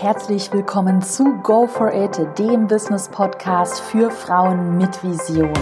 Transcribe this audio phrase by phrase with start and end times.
[0.00, 5.52] Herzlich willkommen zu Go for It, dem Business Podcast für Frauen mit Vision.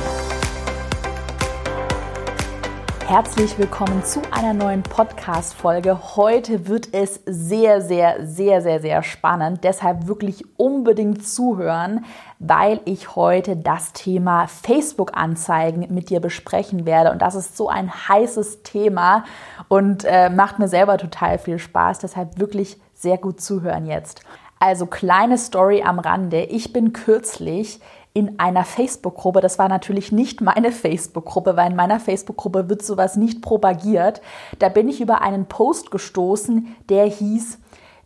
[3.05, 6.15] Herzlich willkommen zu einer neuen Podcast-Folge.
[6.15, 9.65] Heute wird es sehr, sehr, sehr, sehr, sehr spannend.
[9.65, 12.05] Deshalb wirklich unbedingt zuhören,
[12.39, 17.11] weil ich heute das Thema Facebook-Anzeigen mit dir besprechen werde.
[17.11, 19.25] Und das ist so ein heißes Thema
[19.67, 21.99] und äh, macht mir selber total viel Spaß.
[21.99, 24.23] Deshalb wirklich sehr gut zuhören jetzt.
[24.59, 26.43] Also kleine Story am Rande.
[26.43, 27.81] Ich bin kürzlich
[28.13, 29.41] in einer Facebook-Gruppe.
[29.41, 34.21] Das war natürlich nicht meine Facebook-Gruppe, weil in meiner Facebook-Gruppe wird sowas nicht propagiert.
[34.59, 37.59] Da bin ich über einen Post gestoßen, der hieß,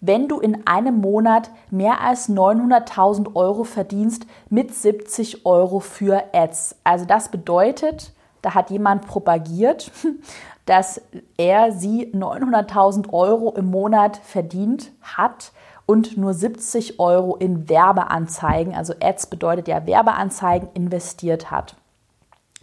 [0.03, 6.77] wenn du in einem Monat mehr als 900.000 Euro verdienst mit 70 Euro für Ads.
[6.85, 9.91] Also das bedeutet, da hat jemand propagiert,
[10.67, 11.01] dass
[11.37, 15.53] er sie 900.000 Euro im Monat verdient hat
[15.87, 21.77] und nur 70 Euro in Werbeanzeigen, also Ads bedeutet ja Werbeanzeigen, investiert hat.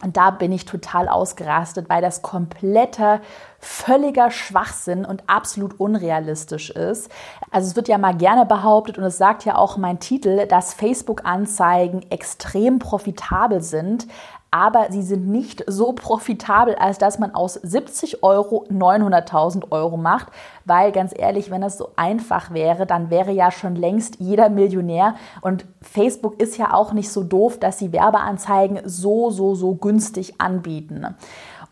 [0.02, 3.20] Und da bin ich total ausgerastet, weil das kompletter,
[3.58, 7.10] völliger Schwachsinn und absolut unrealistisch ist.
[7.50, 10.72] Also es wird ja mal gerne behauptet und es sagt ja auch mein Titel, dass
[10.72, 14.06] Facebook-Anzeigen extrem profitabel sind
[14.50, 20.28] aber sie sind nicht so profitabel, als dass man aus 70 Euro 900.000 Euro macht,
[20.64, 25.14] weil ganz ehrlich, wenn das so einfach wäre, dann wäre ja schon längst jeder Millionär
[25.40, 30.40] und Facebook ist ja auch nicht so doof, dass sie Werbeanzeigen so, so, so günstig
[30.40, 31.06] anbieten.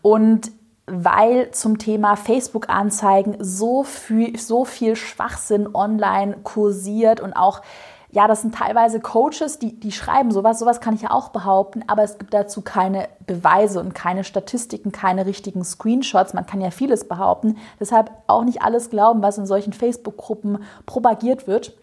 [0.01, 0.51] Und
[0.91, 7.61] weil zum Thema Facebook-Anzeigen so viel, so viel Schwachsinn online kursiert und auch
[8.11, 11.83] ja, das sind teilweise Coaches, die, die schreiben sowas, sowas kann ich ja auch behaupten,
[11.87, 16.33] aber es gibt dazu keine Beweise und keine Statistiken, keine richtigen Screenshots.
[16.33, 17.57] Man kann ja vieles behaupten.
[17.79, 21.73] Deshalb auch nicht alles glauben, was in solchen Facebook-Gruppen propagiert wird.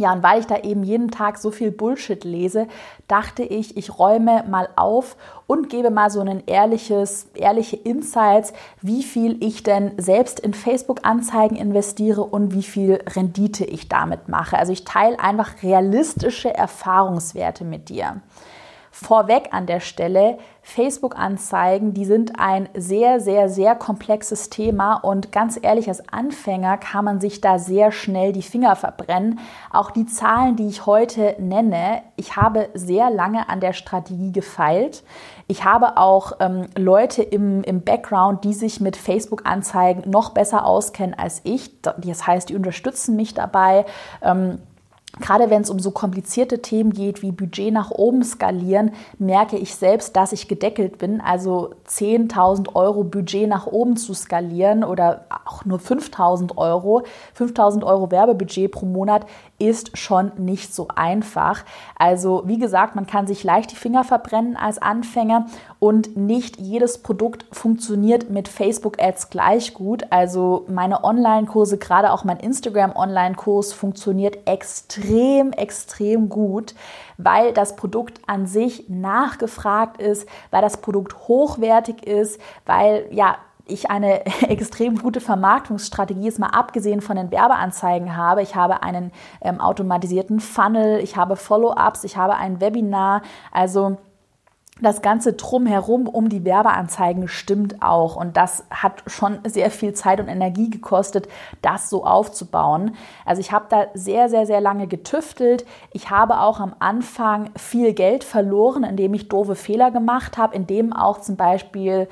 [0.00, 2.68] Ja, und weil ich da eben jeden Tag so viel Bullshit lese,
[3.06, 5.14] dachte ich, ich räume mal auf
[5.46, 11.54] und gebe mal so ein ehrliches, ehrliche Insights, wie viel ich denn selbst in Facebook-Anzeigen
[11.54, 14.56] investiere und wie viel Rendite ich damit mache.
[14.56, 18.22] Also ich teile einfach realistische Erfahrungswerte mit dir.
[18.90, 25.58] Vorweg an der Stelle, Facebook-Anzeigen, die sind ein sehr, sehr, sehr komplexes Thema und ganz
[25.60, 29.38] ehrlich, als Anfänger kann man sich da sehr schnell die Finger verbrennen.
[29.72, 35.02] Auch die Zahlen, die ich heute nenne, ich habe sehr lange an der Strategie gefeilt.
[35.46, 41.14] Ich habe auch ähm, Leute im, im Background, die sich mit Facebook-Anzeigen noch besser auskennen
[41.18, 41.80] als ich.
[41.82, 43.86] Das heißt, die unterstützen mich dabei.
[44.22, 44.58] Ähm,
[45.20, 49.74] Gerade wenn es um so komplizierte Themen geht wie Budget nach oben skalieren, merke ich
[49.74, 51.20] selbst, dass ich gedeckelt bin.
[51.20, 57.02] Also 10.000 Euro Budget nach oben zu skalieren oder auch nur 5.000 Euro,
[57.38, 59.26] 5.000 Euro Werbebudget pro Monat
[59.58, 61.64] ist schon nicht so einfach.
[61.98, 65.46] Also wie gesagt, man kann sich leicht die Finger verbrennen als Anfänger
[65.78, 70.04] und nicht jedes Produkt funktioniert mit Facebook-Ads gleich gut.
[70.10, 75.09] Also meine Online-Kurse, gerade auch mein Instagram-Online-Kurs funktioniert extrem,
[75.52, 76.74] extrem gut,
[77.18, 83.36] weil das Produkt an sich nachgefragt ist, weil das Produkt hochwertig ist, weil ja
[83.70, 88.42] ich eine extrem gute Vermarktungsstrategie ist, mal abgesehen von den Werbeanzeigen habe.
[88.42, 93.22] Ich habe einen ähm, automatisierten Funnel, ich habe Follow-ups, ich habe ein Webinar.
[93.52, 93.96] Also
[94.82, 98.16] das ganze Drumherum um die Werbeanzeigen stimmt auch.
[98.16, 101.28] Und das hat schon sehr viel Zeit und Energie gekostet,
[101.62, 102.94] das so aufzubauen.
[103.24, 105.64] Also ich habe da sehr, sehr, sehr lange getüftelt.
[105.92, 110.92] Ich habe auch am Anfang viel Geld verloren, indem ich doofe Fehler gemacht habe, indem
[110.92, 112.08] auch zum Beispiel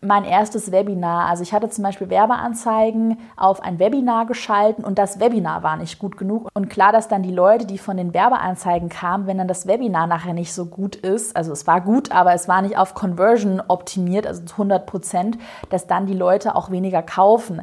[0.00, 1.28] mein erstes Webinar.
[1.28, 5.98] Also ich hatte zum Beispiel Werbeanzeigen auf ein Webinar geschalten und das Webinar war nicht
[5.98, 6.48] gut genug.
[6.54, 10.06] Und klar, dass dann die Leute, die von den Werbeanzeigen kamen, wenn dann das Webinar
[10.06, 13.62] nachher nicht so gut ist, also es war gut, aber es war nicht auf Conversion
[13.66, 15.38] optimiert, also zu 100 Prozent,
[15.70, 17.62] dass dann die Leute auch weniger kaufen.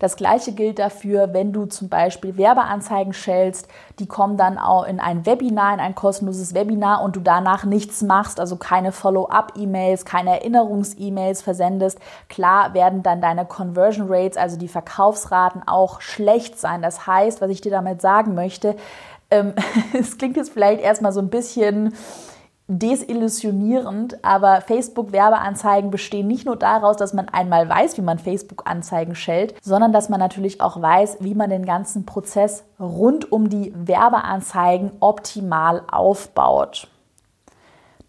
[0.00, 3.68] Das gleiche gilt dafür, wenn du zum Beispiel Werbeanzeigen schältst,
[3.98, 8.02] die kommen dann auch in ein Webinar, in ein kostenloses Webinar und du danach nichts
[8.02, 11.98] machst, also keine Follow-up-E-Mails, keine Erinnerungs-E-Mails versendest.
[12.30, 16.80] Klar werden dann deine Conversion Rates, also die Verkaufsraten auch schlecht sein.
[16.80, 18.76] Das heißt, was ich dir damit sagen möchte,
[19.30, 19.52] ähm,
[19.92, 21.94] es klingt jetzt vielleicht erstmal so ein bisschen
[22.70, 29.54] desillusionierend, aber Facebook-Werbeanzeigen bestehen nicht nur daraus, dass man einmal weiß, wie man Facebook-Anzeigen schellt,
[29.60, 34.92] sondern dass man natürlich auch weiß, wie man den ganzen Prozess rund um die Werbeanzeigen
[35.00, 36.88] optimal aufbaut.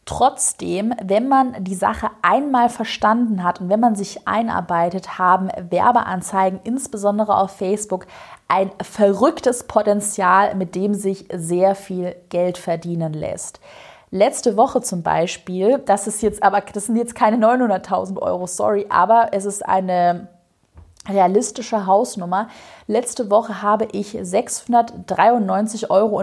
[0.05, 6.59] Trotzdem, wenn man die Sache einmal verstanden hat und wenn man sich einarbeitet, haben Werbeanzeigen,
[6.63, 8.07] insbesondere auf Facebook,
[8.47, 13.59] ein verrücktes Potenzial, mit dem sich sehr viel Geld verdienen lässt.
[14.13, 18.85] Letzte Woche zum Beispiel, das ist jetzt aber, das sind jetzt keine 900.000 Euro, sorry,
[18.89, 20.27] aber es ist eine
[21.07, 22.49] realistische Hausnummer.
[22.87, 26.21] Letzte Woche habe ich 693,44 Euro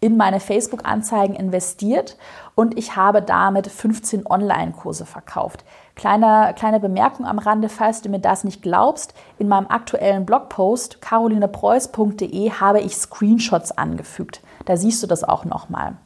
[0.00, 2.16] in meine Facebook-Anzeigen investiert
[2.56, 5.64] und ich habe damit 15 Online-Kurse verkauft.
[5.94, 11.00] Kleine, kleine Bemerkung am Rande, falls du mir das nicht glaubst, in meinem aktuellen Blogpost
[11.00, 14.40] carolinepreuß.de habe ich Screenshots angefügt.
[14.64, 15.96] Da siehst du das auch nochmal.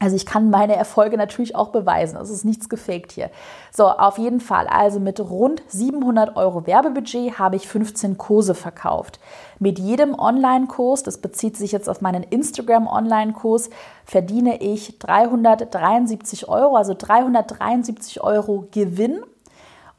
[0.00, 2.18] Also ich kann meine Erfolge natürlich auch beweisen.
[2.20, 3.30] Es ist nichts gefaked hier.
[3.72, 4.68] So, auf jeden Fall.
[4.68, 9.18] Also mit rund 700 Euro Werbebudget habe ich 15 Kurse verkauft.
[9.58, 13.70] Mit jedem Online-Kurs, das bezieht sich jetzt auf meinen Instagram-Online-Kurs,
[14.04, 19.22] verdiene ich 373 Euro, also 373 Euro Gewinn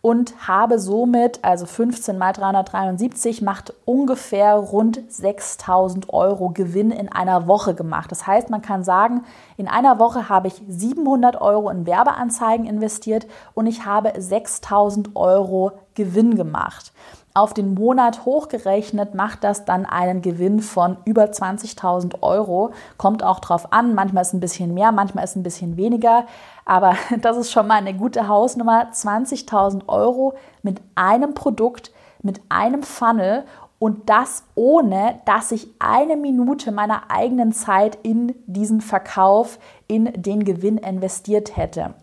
[0.02, 7.48] und habe somit, also 15 mal 373 macht ungefähr rund 6000 Euro Gewinn in einer
[7.48, 8.12] Woche gemacht.
[8.12, 9.24] Das heißt, man kann sagen,
[9.58, 15.74] in einer Woche habe ich 700 Euro in Werbeanzeigen investiert und ich habe 6000 Euro
[15.96, 16.94] Gewinn gemacht.
[17.40, 22.72] Auf den Monat hochgerechnet macht das dann einen Gewinn von über 20.000 Euro.
[22.98, 26.26] Kommt auch drauf an, manchmal ist ein bisschen mehr, manchmal ist ein bisschen weniger.
[26.66, 28.90] Aber das ist schon mal eine gute Hausnummer.
[28.92, 30.34] 20.000 Euro
[30.64, 33.46] mit einem Produkt, mit einem Funnel
[33.80, 40.44] und das ohne, dass ich eine Minute meiner eigenen Zeit in diesen Verkauf, in den
[40.44, 41.94] Gewinn investiert hätte.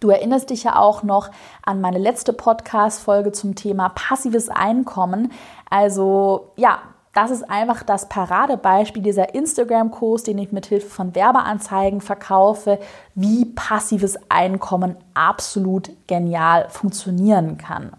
[0.00, 1.30] Du erinnerst dich ja auch noch
[1.64, 5.32] an meine letzte Podcast-Folge zum Thema passives Einkommen.
[5.68, 6.78] Also, ja,
[7.14, 12.78] das ist einfach das Paradebeispiel dieser Instagram-Kurs, den ich mit Hilfe von Werbeanzeigen verkaufe,
[13.16, 17.97] wie passives Einkommen absolut genial funktionieren kann.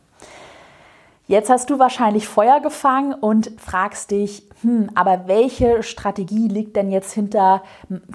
[1.29, 6.89] Jetzt hast du wahrscheinlich Feuer gefangen und fragst dich, hm, aber welche Strategie liegt denn
[6.89, 7.61] jetzt hinter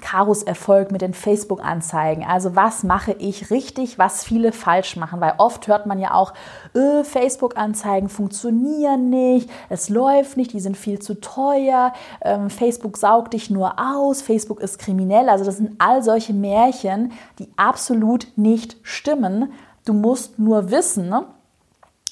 [0.01, 2.25] Karos Erfolg mit den Facebook-Anzeigen?
[2.25, 5.21] Also was mache ich richtig, was viele falsch machen?
[5.21, 6.33] Weil oft hört man ja auch,
[6.73, 13.31] äh, Facebook-Anzeigen funktionieren nicht, es läuft nicht, die sind viel zu teuer, ähm, Facebook saugt
[13.31, 15.29] dich nur aus, Facebook ist kriminell.
[15.29, 19.53] Also das sind all solche Märchen, die absolut nicht stimmen.
[19.85, 21.27] Du musst nur wissen, ne?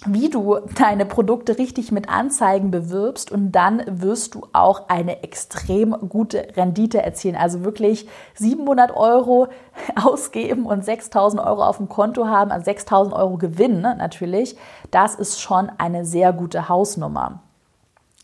[0.05, 5.95] Wie du deine Produkte richtig mit Anzeigen bewirbst und dann wirst du auch eine extrem
[6.09, 7.35] gute Rendite erzielen.
[7.35, 9.47] Also wirklich 700 Euro
[9.95, 14.57] ausgeben und 6000 Euro auf dem Konto haben, also 6000 Euro Gewinn ne, natürlich.
[14.91, 17.39] Das ist schon eine sehr gute Hausnummer.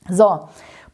[0.10, 0.48] So.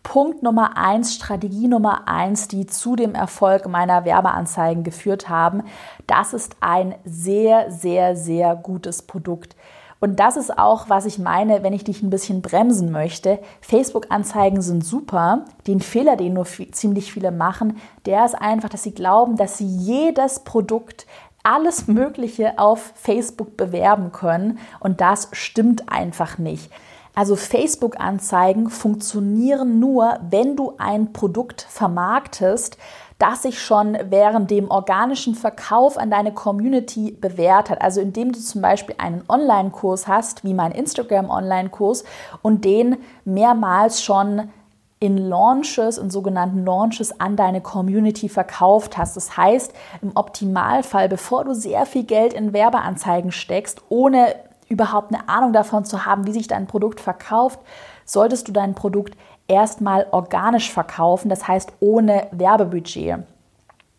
[0.03, 5.63] Punkt Nummer eins, Strategie Nummer eins, die zu dem Erfolg meiner Werbeanzeigen geführt haben.
[6.05, 9.55] Das ist ein sehr, sehr, sehr gutes Produkt.
[9.99, 13.39] Und das ist auch, was ich meine, wenn ich dich ein bisschen bremsen möchte.
[13.61, 15.45] Facebook-Anzeigen sind super.
[15.67, 19.65] Den Fehler, den nur ziemlich viele machen, der ist einfach, dass sie glauben, dass sie
[19.65, 21.07] jedes Produkt
[21.43, 24.59] alles Mögliche auf Facebook bewerben können.
[24.79, 26.71] Und das stimmt einfach nicht.
[27.13, 32.77] Also Facebook-Anzeigen funktionieren nur, wenn du ein Produkt vermarktest,
[33.17, 37.81] das sich schon während dem organischen Verkauf an deine Community bewährt hat.
[37.81, 42.03] Also indem du zum Beispiel einen Online-Kurs hast, wie mein Instagram-Online-Kurs,
[42.41, 44.49] und den mehrmals schon
[44.99, 49.15] in Launches, in sogenannten Launches an deine Community verkauft hast.
[49.15, 54.35] Das heißt, im Optimalfall, bevor du sehr viel Geld in Werbeanzeigen steckst, ohne
[54.67, 57.59] überhaupt eine Ahnung davon zu haben, wie sich dein Produkt verkauft,
[58.05, 59.15] solltest du dein Produkt
[59.47, 63.19] erstmal organisch verkaufen, das heißt ohne Werbebudget.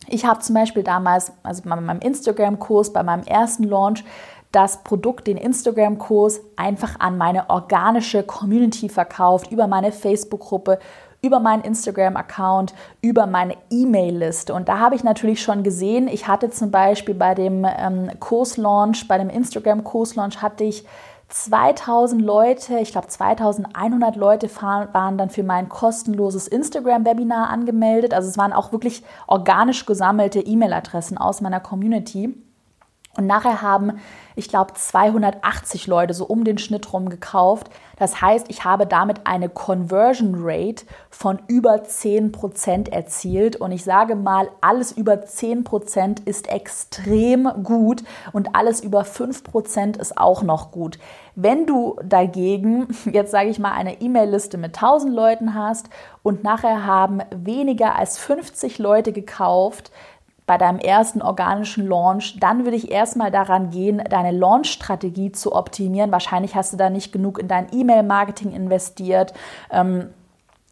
[0.09, 4.03] Ich habe zum Beispiel damals, also bei meinem Instagram-Kurs, bei meinem ersten Launch,
[4.51, 10.79] das Produkt, den Instagram-Kurs, einfach an meine organische Community verkauft, über meine Facebook-Gruppe,
[11.21, 14.53] über meinen Instagram-Account, über meine E-Mail-Liste.
[14.53, 19.07] Und da habe ich natürlich schon gesehen, ich hatte zum Beispiel bei dem ähm, Kurslaunch,
[19.07, 20.85] bei dem Instagram-Kurslaunch hatte ich
[21.29, 28.13] 2000 Leute, ich glaube 2100 Leute waren dann für mein kostenloses Instagram-Webinar angemeldet.
[28.13, 32.33] Also es waren auch wirklich organisch gesammelte E-Mail-Adressen aus meiner Community.
[33.17, 33.99] Und nachher haben,
[34.35, 37.71] ich glaube, 280 Leute so um den Schnitt rum gekauft.
[37.97, 43.55] Das heißt, ich habe damit eine Conversion Rate von über 10% erzielt.
[43.55, 50.15] Und ich sage mal, alles über 10% ist extrem gut und alles über 5% ist
[50.15, 50.99] auch noch gut.
[51.33, 55.89] Wenn du dagegen, jetzt sage ich mal, eine E-Mail-Liste mit 1000 Leuten hast
[56.21, 59.91] und nachher haben weniger als 50 Leute gekauft,
[60.47, 66.11] bei deinem ersten organischen Launch, dann würde ich erstmal daran gehen, deine Launch-Strategie zu optimieren.
[66.11, 69.33] Wahrscheinlich hast du da nicht genug in dein E-Mail-Marketing investiert.
[69.69, 70.09] Ähm,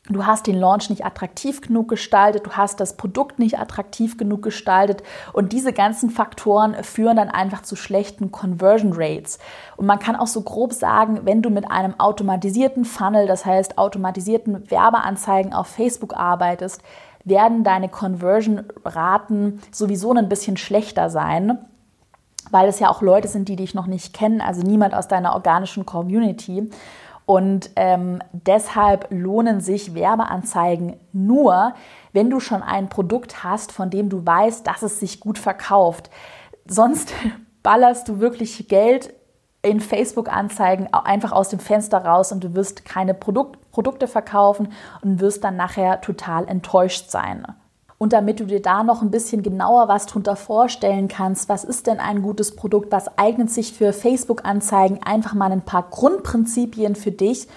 [0.07, 4.43] Du hast den Launch nicht attraktiv genug gestaltet, du hast das Produkt nicht attraktiv genug
[4.43, 5.01] gestaltet
[5.33, 9.39] und diese ganzen Faktoren führen dann einfach zu schlechten Conversion Rates.
[9.77, 13.79] Und man kann auch so grob sagen, wenn du mit einem automatisierten Funnel, das heißt
[13.79, 16.83] automatisierten Werbeanzeigen auf Facebook arbeitest,
[17.25, 21.57] werden deine Conversion-Raten sowieso ein bisschen schlechter sein,
[22.51, 25.33] weil es ja auch Leute sind, die dich noch nicht kennen, also niemand aus deiner
[25.33, 26.69] organischen Community.
[27.25, 31.73] Und ähm, deshalb lohnen sich Werbeanzeigen nur,
[32.13, 36.11] wenn du schon ein Produkt hast, von dem du weißt, dass es sich gut verkauft.
[36.67, 37.13] Sonst
[37.63, 39.11] ballerst du wirklich Geld
[39.63, 44.69] in Facebook-Anzeigen einfach aus dem Fenster raus und du wirst keine Produk Produkte verkaufen
[45.01, 47.45] und wirst dann nachher total enttäuscht sein.
[47.97, 51.87] Und damit du dir da noch ein bisschen genauer was drunter vorstellen kannst, was ist
[51.87, 57.11] denn ein gutes Produkt, was eignet sich für Facebook-Anzeigen, einfach mal ein paar Grundprinzipien für
[57.11, 57.49] dich.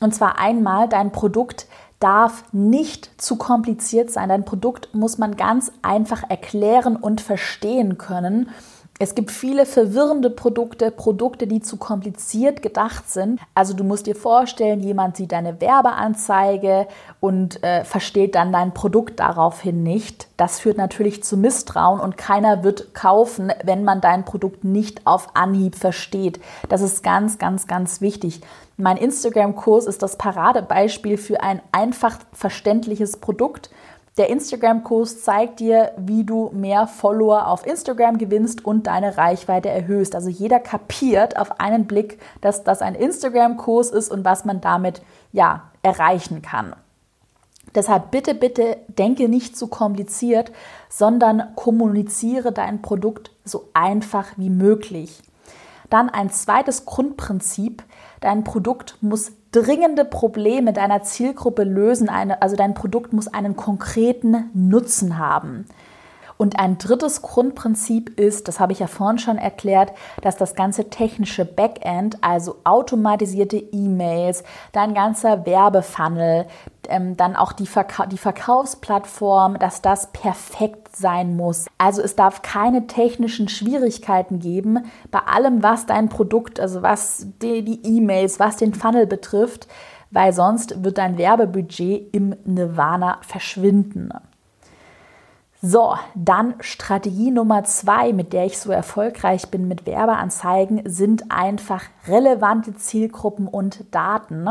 [0.00, 1.66] Und zwar einmal, dein Produkt
[1.98, 4.30] darf nicht zu kompliziert sein.
[4.30, 8.48] Dein Produkt muss man ganz einfach erklären und verstehen können.
[9.02, 13.40] Es gibt viele verwirrende Produkte, Produkte, die zu kompliziert gedacht sind.
[13.54, 16.86] Also du musst dir vorstellen, jemand sieht deine Werbeanzeige
[17.18, 20.28] und äh, versteht dann dein Produkt daraufhin nicht.
[20.36, 25.34] Das führt natürlich zu Misstrauen und keiner wird kaufen, wenn man dein Produkt nicht auf
[25.34, 26.38] Anhieb versteht.
[26.68, 28.42] Das ist ganz, ganz, ganz wichtig.
[28.76, 33.70] Mein Instagram-Kurs ist das Paradebeispiel für ein einfach verständliches Produkt.
[34.16, 40.14] Der Instagram-Kurs zeigt dir, wie du mehr Follower auf Instagram gewinnst und deine Reichweite erhöhst.
[40.14, 45.00] Also jeder kapiert auf einen Blick, dass das ein Instagram-Kurs ist und was man damit
[45.32, 46.74] ja erreichen kann.
[47.74, 50.50] Deshalb bitte, bitte denke nicht zu kompliziert,
[50.88, 55.22] sondern kommuniziere dein Produkt so einfach wie möglich.
[55.88, 57.82] Dann ein zweites Grundprinzip.
[58.20, 62.08] Dein Produkt muss dringende Probleme deiner Zielgruppe lösen.
[62.08, 65.66] also dein Produkt muss einen konkreten Nutzen haben.
[66.40, 69.92] Und ein drittes Grundprinzip ist, das habe ich ja vorhin schon erklärt,
[70.22, 74.42] dass das ganze technische Backend, also automatisierte E-Mails,
[74.72, 76.46] dein ganzer Werbefunnel,
[76.90, 81.66] ähm, dann auch die, Verka die Verkaufsplattform, dass das perfekt sein muss.
[81.78, 87.80] Also es darf keine technischen Schwierigkeiten geben bei allem, was dein Produkt, also was die
[87.82, 89.68] E-Mails, was den Funnel betrifft,
[90.10, 94.12] weil sonst wird dein Werbebudget im Nirvana verschwinden.
[95.62, 101.84] So, dann Strategie Nummer zwei, mit der ich so erfolgreich bin mit Werbeanzeigen, sind einfach
[102.08, 104.48] relevante Zielgruppen und Daten.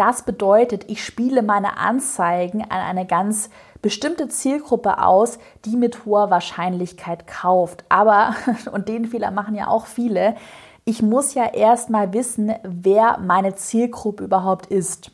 [0.00, 3.50] Das bedeutet, ich spiele meine Anzeigen an eine ganz
[3.82, 7.84] bestimmte Zielgruppe aus, die mit hoher Wahrscheinlichkeit kauft.
[7.90, 8.34] Aber,
[8.72, 10.36] und den Fehler machen ja auch viele,
[10.86, 15.10] ich muss ja erstmal wissen, wer meine Zielgruppe überhaupt ist.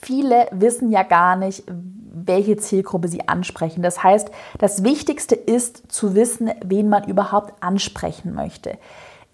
[0.00, 3.82] Viele wissen ja gar nicht, welche Zielgruppe sie ansprechen.
[3.82, 8.78] Das heißt, das Wichtigste ist zu wissen, wen man überhaupt ansprechen möchte.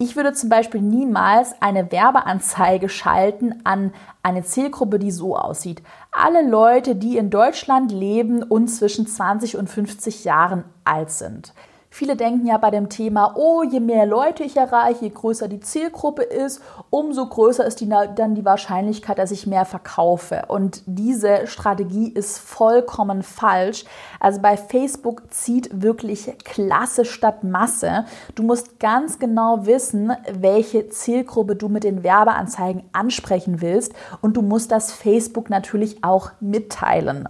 [0.01, 3.93] Ich würde zum Beispiel niemals eine Werbeanzeige schalten an
[4.23, 5.83] eine Zielgruppe, die so aussieht.
[6.11, 11.53] Alle Leute, die in Deutschland leben und zwischen 20 und 50 Jahren alt sind.
[11.93, 15.59] Viele denken ja bei dem Thema, oh, je mehr Leute ich erreiche, je größer die
[15.59, 20.43] Zielgruppe ist, umso größer ist die, dann die Wahrscheinlichkeit, dass ich mehr verkaufe.
[20.47, 23.83] Und diese Strategie ist vollkommen falsch.
[24.21, 28.05] Also bei Facebook zieht wirklich Klasse statt Masse.
[28.35, 33.91] Du musst ganz genau wissen, welche Zielgruppe du mit den Werbeanzeigen ansprechen willst.
[34.21, 37.27] Und du musst das Facebook natürlich auch mitteilen.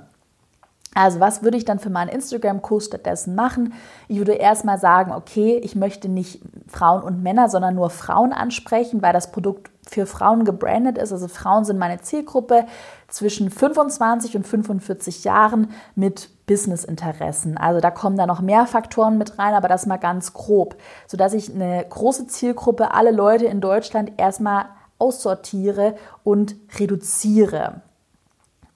[0.94, 3.74] Also was würde ich dann für meinen Instagram-Kurs stattdessen machen?
[4.10, 9.02] Ich würde erstmal sagen, okay, ich möchte nicht Frauen und Männer, sondern nur Frauen ansprechen,
[9.02, 11.14] weil das Produkt für Frauen gebrandet ist.
[11.14, 12.66] Also Frauen sind meine Zielgruppe
[13.08, 17.58] zwischen 25 und 45 Jahren mit Businessinteressen.
[17.58, 20.76] Also da kommen da noch mehr Faktoren mit rein, aber das mal ganz grob,
[21.08, 24.66] sodass ich eine große Zielgruppe, alle Leute in Deutschland erstmal
[24.98, 27.82] aussortiere und reduziere.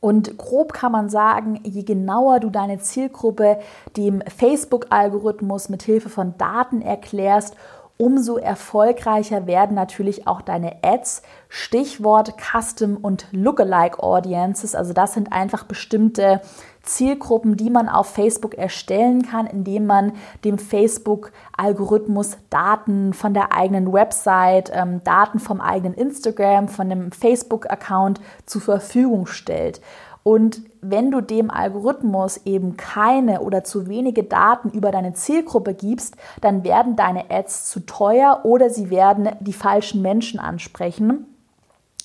[0.06, 3.58] Und grob kann man sagen, je genauer du deine Zielgruppe
[3.98, 7.56] dem Facebook-Algorithmus mit Hilfe von Daten erklärst,
[7.98, 11.24] umso erfolgreicher werden natürlich auch deine Ads.
[11.50, 14.76] Stichwort Custom und Lookalike Audiences.
[14.76, 16.40] Also das sind einfach bestimmte
[16.86, 20.14] Zielgruppen, die man auf Facebook erstellen kann, indem man
[20.44, 28.22] dem Facebook-Algorithmus Daten von der eigenen Website, ähm, Daten vom eigenen Instagram, von dem Facebook-Account
[28.46, 29.82] zur Verfügung stellt.
[30.28, 36.16] Und wenn du dem Algorithmus eben keine oder zu wenige Daten über deine Zielgruppe gibst,
[36.42, 41.35] dann werden deine Ads zu teuer oder sie werden die falschen Menschen ansprechen.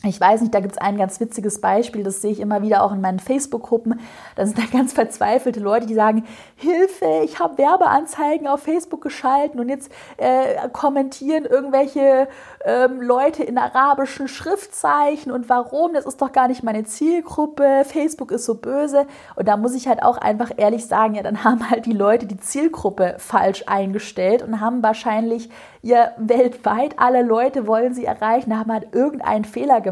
[0.03, 2.83] Ich weiß nicht, da gibt es ein ganz witziges Beispiel, das sehe ich immer wieder
[2.83, 4.01] auch in meinen Facebook-Gruppen.
[4.35, 6.25] Da sind da ganz verzweifelte Leute, die sagen,
[6.57, 12.29] Hilfe, ich habe Werbeanzeigen auf Facebook geschalten und jetzt äh, kommentieren irgendwelche
[12.65, 18.33] ähm, Leute in arabischen Schriftzeichen und warum, das ist doch gar nicht meine Zielgruppe, Facebook
[18.33, 19.07] ist so böse.
[19.37, 22.25] Und da muss ich halt auch einfach ehrlich sagen, ja, dann haben halt die Leute
[22.25, 25.51] die Zielgruppe falsch eingestellt und haben wahrscheinlich
[25.83, 29.90] ihr weltweit alle Leute wollen sie erreichen, haben halt irgendeinen Fehler gemacht,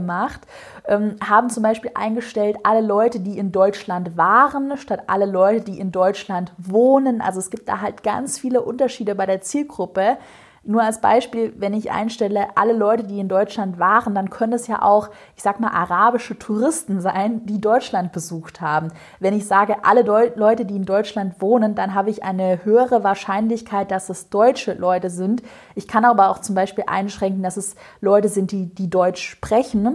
[0.87, 5.79] ähm, haben zum Beispiel eingestellt, alle Leute, die in Deutschland waren, statt alle Leute, die
[5.79, 7.21] in Deutschland wohnen.
[7.21, 10.19] Also es gibt da halt ganz viele Unterschiede bei der Zielgruppe.
[10.69, 14.67] Nur als Beispiel, wenn ich einstelle, alle Leute, die in Deutschland waren, dann können es
[14.67, 18.93] ja auch, ich sag mal, arabische Touristen sein, die Deutschland besucht haben.
[19.19, 23.03] Wenn ich sage, alle Deu Leute, die in Deutschland wohnen, dann habe ich eine höhere
[23.03, 25.43] Wahrscheinlichkeit, dass es deutsche Leute sind.
[25.75, 29.87] Ich kann aber auch zum Beispiel einschränken, dass es Leute sind, die, die Deutsch sprechen.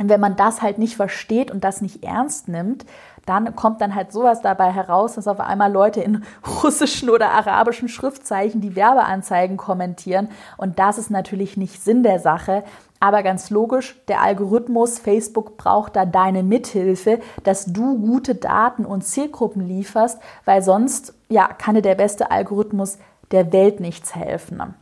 [0.00, 2.86] Und wenn man das halt nicht versteht und das nicht ernst nimmt,
[3.26, 6.24] dann kommt dann halt sowas dabei heraus, dass auf einmal Leute in
[6.62, 10.28] russischen oder arabischen Schriftzeichen die Werbeanzeigen kommentieren.
[10.56, 12.64] Und das ist natürlich nicht Sinn der Sache.
[12.98, 19.04] Aber ganz logisch, der Algorithmus Facebook braucht da deine Mithilfe, dass du gute Daten und
[19.04, 22.98] Zielgruppen lieferst, weil sonst ja, kann dir der beste Algorithmus
[23.30, 24.74] der Welt nichts helfen.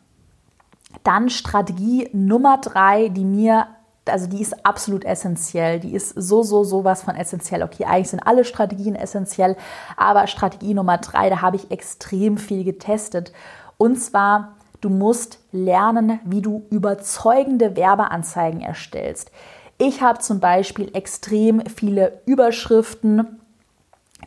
[1.05, 3.69] Dann Strategie Nummer drei, die mir
[4.09, 5.81] also die ist absolut essentiell.
[5.81, 7.63] Die ist so, so, so was von essentiell.
[7.63, 9.57] Okay, eigentlich sind alle Strategien essentiell,
[9.97, 13.33] aber Strategie Nummer drei, da habe ich extrem viel getestet.
[13.77, 19.31] Und zwar, du musst lernen, wie du überzeugende Werbeanzeigen erstellst.
[19.79, 23.39] Ich habe zum Beispiel extrem viele Überschriften,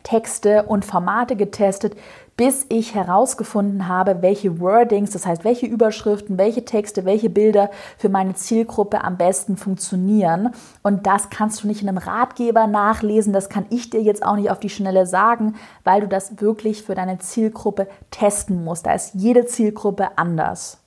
[0.02, 1.94] Texte und Formate getestet,
[2.36, 8.08] bis ich herausgefunden habe, welche Wordings, das heißt, welche Überschriften, welche Texte, welche Bilder für
[8.08, 10.50] meine Zielgruppe am besten funktionieren.
[10.82, 14.36] Und das kannst du nicht in einem Ratgeber nachlesen, das kann ich dir jetzt auch
[14.36, 18.86] nicht auf die Schnelle sagen, weil du das wirklich für deine Zielgruppe testen musst.
[18.86, 20.78] Da ist jede Zielgruppe anders.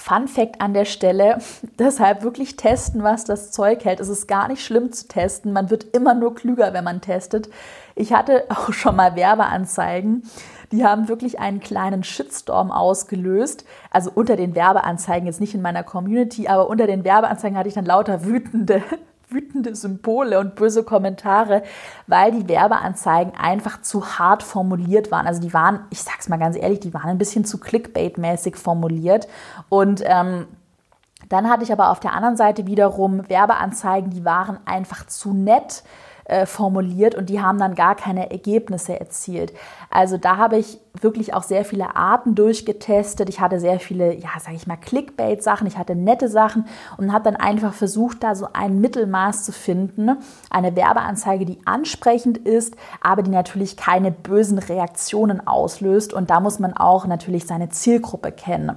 [0.00, 1.38] Fun Fact an der Stelle,
[1.78, 3.98] deshalb wirklich testen, was das Zeug hält.
[3.98, 5.52] Es ist gar nicht schlimm zu testen.
[5.52, 7.48] Man wird immer nur klüger, wenn man testet.
[7.98, 10.22] Ich hatte auch schon mal Werbeanzeigen,
[10.70, 13.64] die haben wirklich einen kleinen Shitstorm ausgelöst.
[13.90, 17.74] Also unter den Werbeanzeigen, jetzt nicht in meiner Community, aber unter den Werbeanzeigen hatte ich
[17.74, 18.82] dann lauter wütende
[19.30, 21.62] wütende Symbole und böse Kommentare,
[22.06, 25.26] weil die Werbeanzeigen einfach zu hart formuliert waren.
[25.26, 29.28] Also die waren, ich sag's mal ganz ehrlich, die waren ein bisschen zu Clickbait-mäßig formuliert.
[29.68, 30.46] Und ähm,
[31.28, 35.82] dann hatte ich aber auf der anderen Seite wiederum Werbeanzeigen, die waren einfach zu nett
[36.28, 39.52] äh, formuliert und die haben dann gar keine Ergebnisse erzielt.
[39.90, 43.30] Also da habe ich wirklich auch sehr viele Arten durchgetestet.
[43.30, 46.66] Ich hatte sehr viele, ja, sage ich mal, Clickbait-Sachen, ich hatte nette Sachen
[46.98, 50.18] und habe dann einfach versucht, da so ein Mittelmaß zu finden.
[50.50, 56.12] Eine Werbeanzeige, die ansprechend ist, aber die natürlich keine bösen Reaktionen auslöst.
[56.12, 58.76] Und da muss man auch natürlich seine Zielgruppe kennen.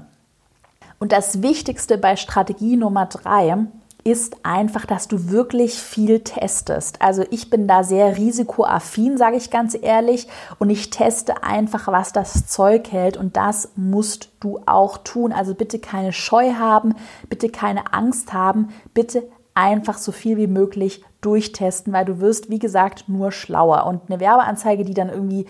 [0.99, 3.57] Und das Wichtigste bei Strategie Nummer drei
[4.03, 7.01] ist einfach, dass du wirklich viel testest.
[7.01, 10.27] Also ich bin da sehr risikoaffin, sage ich ganz ehrlich,
[10.59, 15.31] und ich teste einfach, was das Zeug hält und das musst du auch tun.
[15.31, 16.95] Also bitte keine Scheu haben,
[17.29, 22.59] bitte keine Angst haben, bitte einfach so viel wie möglich durchtesten, weil du wirst, wie
[22.59, 23.85] gesagt, nur schlauer.
[23.85, 25.45] Und eine Werbeanzeige, die dann irgendwie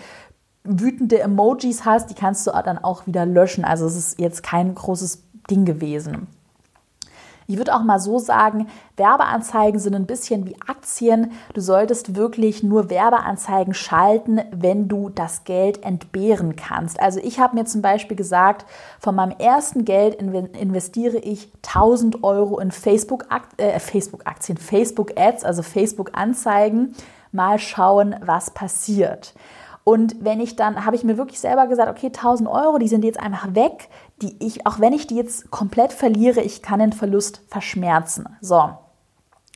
[0.64, 3.64] wütende Emojis hast, die kannst du dann auch wieder löschen.
[3.64, 6.28] Also es ist jetzt kein großes Ding gewesen.
[7.48, 11.32] Ich würde auch mal so sagen, Werbeanzeigen sind ein bisschen wie Aktien.
[11.54, 17.00] Du solltest wirklich nur Werbeanzeigen schalten, wenn du das Geld entbehren kannst.
[17.00, 18.66] Also ich habe mir zum Beispiel gesagt,
[19.00, 24.24] von meinem ersten Geld investiere ich 1000 Euro in Facebook-Aktien, äh, Facebook
[24.60, 26.96] Facebook-Ads, also Facebook-Anzeigen.
[27.32, 29.34] Mal schauen, was passiert.
[29.84, 33.04] Und wenn ich dann, habe ich mir wirklich selber gesagt, okay, 1000 Euro, die sind
[33.04, 33.90] jetzt einfach weg,
[34.22, 38.26] die ich, auch wenn ich die jetzt komplett verliere, ich kann den Verlust verschmerzen.
[38.42, 38.72] So.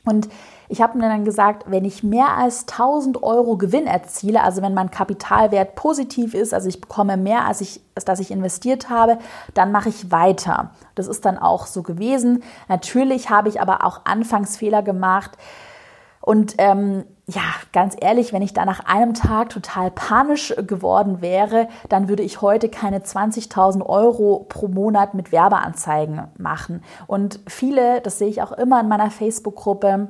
[0.04, 0.28] Und
[0.68, 4.74] ich habe mir dann gesagt, wenn ich mehr als 1000 Euro Gewinn erziele, also wenn
[4.74, 9.18] mein Kapitalwert positiv ist, also ich bekomme mehr, als ich, als dass ich investiert habe,
[9.54, 10.70] dann mache ich weiter.
[10.94, 12.42] Das ist dann auch so gewesen.
[12.68, 15.32] Natürlich habe ich aber auch Anfangsfehler gemacht.
[16.26, 21.68] Und ähm, ja, ganz ehrlich, wenn ich da nach einem Tag total panisch geworden wäre,
[21.88, 26.82] dann würde ich heute keine 20.000 Euro pro Monat mit Werbeanzeigen machen.
[27.06, 30.08] Und viele, das sehe ich auch immer in meiner Facebook-Gruppe,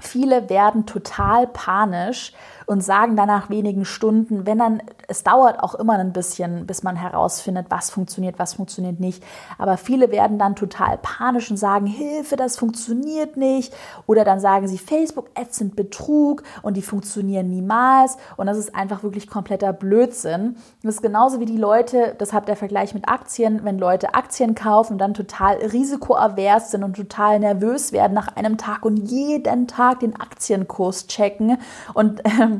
[0.00, 2.32] Viele werden total panisch
[2.70, 6.84] und sagen dann nach wenigen Stunden, wenn dann, es dauert auch immer ein bisschen, bis
[6.84, 9.24] man herausfindet, was funktioniert, was funktioniert nicht.
[9.58, 13.74] Aber viele werden dann total panisch und sagen, Hilfe, das funktioniert nicht.
[14.06, 18.16] Oder dann sagen sie, Facebook-Ads sind Betrug und die funktionieren niemals.
[18.36, 20.54] Und das ist einfach wirklich kompletter Blödsinn.
[20.84, 24.54] Das ist genauso wie die Leute, das habt der Vergleich mit Aktien, wenn Leute Aktien
[24.54, 29.66] kaufen und dann total risikoavers sind und total nervös werden nach einem Tag und jeden
[29.66, 31.58] Tag den Aktienkurs checken
[31.94, 32.59] und ähm,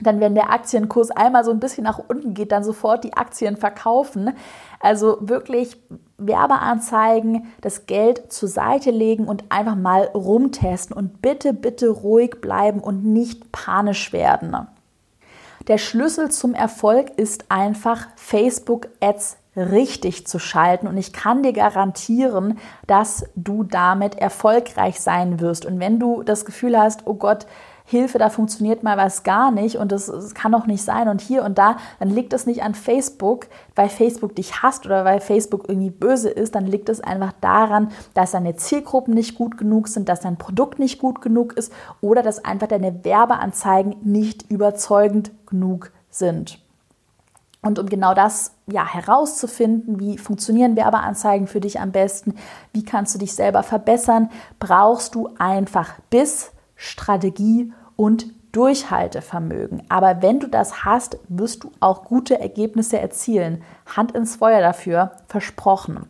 [0.00, 3.56] dann, wenn der Aktienkurs einmal so ein bisschen nach unten geht, dann sofort die Aktien
[3.56, 4.30] verkaufen.
[4.80, 5.76] Also wirklich
[6.18, 12.80] Werbeanzeigen, das Geld zur Seite legen und einfach mal rumtesten und bitte, bitte ruhig bleiben
[12.80, 14.56] und nicht panisch werden.
[15.68, 22.58] Der Schlüssel zum Erfolg ist einfach Facebook-Ads richtig zu schalten und ich kann dir garantieren,
[22.88, 25.64] dass du damit erfolgreich sein wirst.
[25.64, 27.46] Und wenn du das Gefühl hast, oh Gott,
[27.86, 31.20] Hilfe, da funktioniert mal was gar nicht und das, das kann doch nicht sein und
[31.20, 35.20] hier und da, dann liegt es nicht an Facebook, weil Facebook dich hasst oder weil
[35.20, 39.88] Facebook irgendwie böse ist, dann liegt es einfach daran, dass deine Zielgruppen nicht gut genug
[39.88, 45.32] sind, dass dein Produkt nicht gut genug ist oder dass einfach deine Werbeanzeigen nicht überzeugend
[45.46, 46.58] genug sind.
[47.60, 52.34] Und um genau das ja, herauszufinden, wie funktionieren Werbeanzeigen für dich am besten,
[52.72, 56.50] wie kannst du dich selber verbessern, brauchst du einfach Biss,
[56.84, 59.82] Strategie und Durchhaltevermögen.
[59.88, 63.62] Aber wenn du das hast, wirst du auch gute Ergebnisse erzielen.
[63.96, 66.06] Hand ins Feuer dafür, versprochen.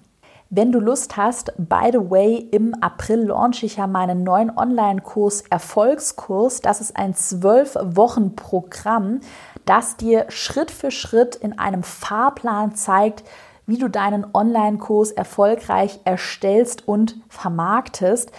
[0.51, 5.43] Wenn du Lust hast, by the way, im April launche ich ja meinen neuen Online-Kurs
[5.51, 6.61] Erfolgskurs.
[6.61, 9.21] Das ist ein zwölf Wochen Programm,
[9.65, 13.25] das dir Schritt für Schritt in einem Fahrplan zeigt,
[13.67, 18.31] wie du deinen Online-Kurs erfolgreich erstellst und vermarktest.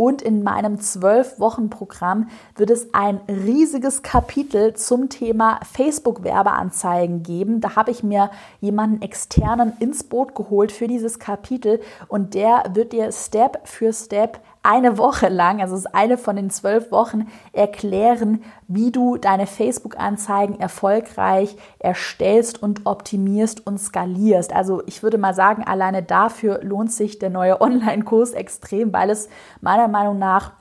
[0.00, 7.60] Und in meinem zwölf Wochen Programm wird es ein riesiges Kapitel zum Thema Facebook-Werbeanzeigen geben.
[7.60, 8.30] Da habe ich mir
[8.62, 14.40] jemanden externen ins Boot geholt für dieses Kapitel und der wird dir Step für Step
[14.62, 19.46] eine Woche lang, also es ist eine von den zwölf Wochen, erklären, wie du deine
[19.46, 24.52] Facebook-Anzeigen erfolgreich erstellst und optimierst und skalierst.
[24.54, 29.28] Also ich würde mal sagen, alleine dafür lohnt sich der neue Online-Kurs extrem, weil es
[29.60, 30.52] meiner Meinung nach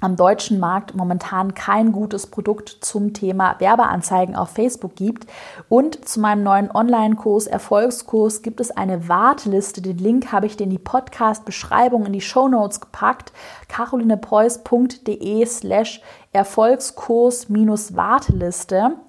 [0.00, 5.26] am deutschen Markt momentan kein gutes Produkt zum Thema Werbeanzeigen auf Facebook gibt.
[5.68, 9.82] Und zu meinem neuen Online-Kurs, Erfolgskurs, gibt es eine Warteliste.
[9.82, 13.32] Den Link habe ich dir in die Podcast-Beschreibung, in die Show Notes gepackt.
[13.68, 16.00] carolinepreuß.de slash
[16.32, 19.07] Erfolgskurs-Warteliste.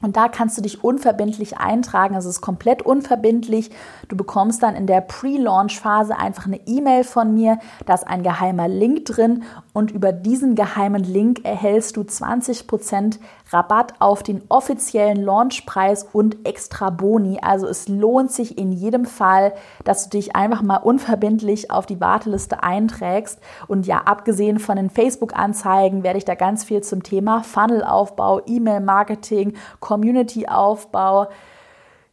[0.00, 2.14] Und da kannst du dich unverbindlich eintragen.
[2.14, 3.70] Also es ist komplett unverbindlich.
[4.06, 7.58] Du bekommst dann in der Pre-Launch-Phase einfach eine E-Mail von mir.
[7.84, 9.42] Da ist ein geheimer Link drin.
[9.72, 13.18] Und über diesen geheimen Link erhältst du 20%
[13.50, 17.38] Rabatt auf den offiziellen Launchpreis und extra Boni.
[17.40, 22.00] Also es lohnt sich in jedem Fall, dass du dich einfach mal unverbindlich auf die
[22.00, 23.40] Warteliste einträgst.
[23.66, 29.54] Und ja, abgesehen von den Facebook-Anzeigen werde ich da ganz viel zum Thema Funnelaufbau, E-Mail-Marketing,
[29.80, 31.28] Community-Aufbau,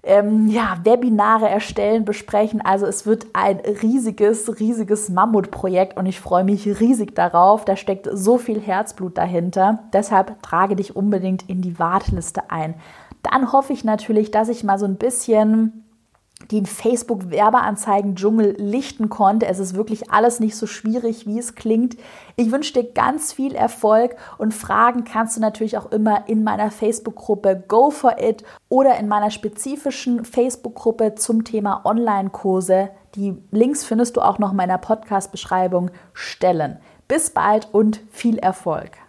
[0.05, 2.61] ähm, ja, Webinare erstellen, besprechen.
[2.61, 7.65] Also es wird ein riesiges, riesiges Mammutprojekt und ich freue mich riesig darauf.
[7.65, 9.79] Da steckt so viel Herzblut dahinter.
[9.93, 12.75] Deshalb trage dich unbedingt in die Warteliste ein.
[13.23, 15.84] Dann hoffe ich natürlich, dass ich mal so ein bisschen
[16.51, 19.47] den Facebook-Werbeanzeigen-Dschungel lichten konnte.
[19.47, 21.97] Es ist wirklich alles nicht so schwierig, wie es klingt.
[22.35, 26.71] Ich wünsche dir ganz viel Erfolg und Fragen kannst du natürlich auch immer in meiner
[26.71, 32.89] Facebook-Gruppe Go for It oder in meiner spezifischen Facebook-Gruppe zum Thema Online-Kurse.
[33.15, 36.77] Die Links findest du auch noch in meiner Podcast-Beschreibung stellen.
[37.07, 39.04] Bis bald und viel Erfolg!